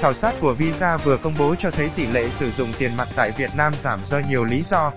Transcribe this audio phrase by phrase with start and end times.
[0.00, 3.08] Khảo sát của Visa vừa công bố cho thấy tỷ lệ sử dụng tiền mặt
[3.16, 4.92] tại Việt Nam giảm do nhiều lý do.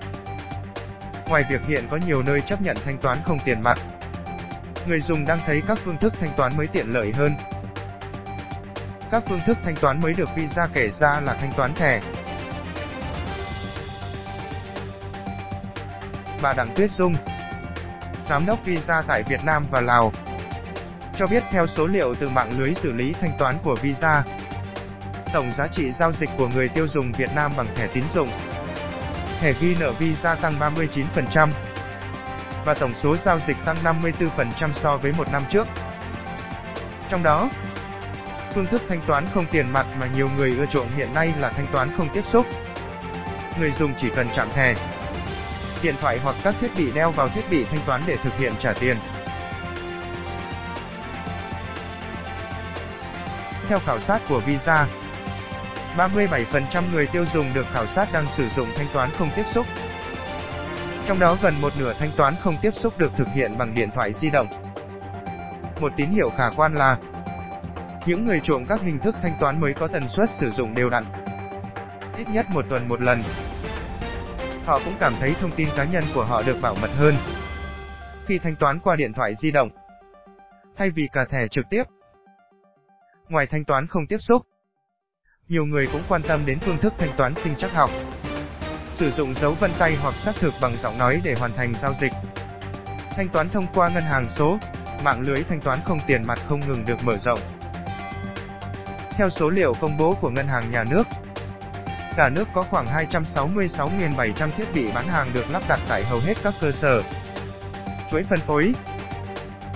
[1.28, 3.78] Ngoài việc hiện có nhiều nơi chấp nhận thanh toán không tiền mặt,
[4.88, 7.36] người dùng đang thấy các phương thức thanh toán mới tiện lợi hơn.
[9.12, 12.02] Các phương thức thanh toán mới được Visa kể ra là thanh toán thẻ.
[16.42, 17.16] Bà Đặng Tuyết Dung,
[18.26, 20.12] Giám đốc Visa tại Việt Nam và Lào,
[21.18, 24.24] cho biết theo số liệu từ mạng lưới xử lý thanh toán của Visa,
[25.34, 28.30] tổng giá trị giao dịch của người tiêu dùng Việt Nam bằng thẻ tín dụng,
[29.40, 31.50] thẻ ghi nợ Visa tăng 39%,
[32.66, 35.68] và tổng số giao dịch tăng 54% so với một năm trước.
[37.10, 37.50] Trong đó,
[38.54, 41.50] phương thức thanh toán không tiền mặt mà nhiều người ưa chuộng hiện nay là
[41.50, 42.46] thanh toán không tiếp xúc.
[43.60, 44.76] Người dùng chỉ cần chạm thẻ,
[45.84, 48.54] điện thoại hoặc các thiết bị đeo vào thiết bị thanh toán để thực hiện
[48.60, 48.98] trả tiền.
[53.68, 54.88] Theo khảo sát của Visa,
[55.98, 59.66] 37% người tiêu dùng được khảo sát đang sử dụng thanh toán không tiếp xúc.
[61.08, 63.90] Trong đó gần một nửa thanh toán không tiếp xúc được thực hiện bằng điện
[63.96, 64.48] thoại di động.
[65.82, 66.98] Một tín hiệu khả quan là
[68.06, 70.90] những người chuộng các hình thức thanh toán mới có tần suất sử dụng đều
[70.90, 71.04] đặn,
[72.18, 73.24] ít nhất một tuần một lần.
[74.66, 77.16] Họ cũng cảm thấy thông tin cá nhân của họ được bảo mật hơn
[78.26, 79.70] khi thanh toán qua điện thoại di động
[80.76, 81.84] thay vì cả thẻ trực tiếp.
[83.30, 84.42] Ngoài thanh toán không tiếp xúc,
[85.50, 87.90] nhiều người cũng quan tâm đến phương thức thanh toán sinh trắc học.
[88.94, 91.94] Sử dụng dấu vân tay hoặc xác thực bằng giọng nói để hoàn thành giao
[92.02, 92.12] dịch.
[93.12, 94.58] Thanh toán thông qua ngân hàng số,
[95.04, 97.40] mạng lưới thanh toán không tiền mặt không ngừng được mở rộng.
[99.12, 101.08] Theo số liệu công bố của Ngân hàng Nhà nước,
[102.16, 106.38] cả nước có khoảng 266.700 thiết bị bán hàng được lắp đặt tại hầu hết
[106.44, 107.02] các cơ sở,
[108.12, 108.74] chuỗi phân phối,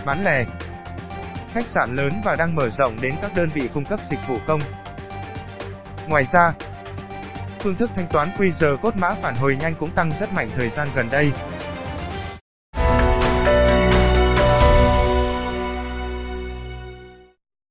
[0.06, 0.46] bán lẻ,
[1.54, 4.38] khách sạn lớn và đang mở rộng đến các đơn vị cung cấp dịch vụ
[4.48, 4.62] công.
[6.08, 6.54] Ngoài ra,
[7.60, 10.70] phương thức thanh toán QR code mã phản hồi nhanh cũng tăng rất mạnh thời
[10.70, 11.32] gian gần đây.